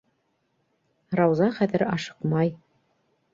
[1.19, 2.53] Рауза хәҙер ашыҡмай.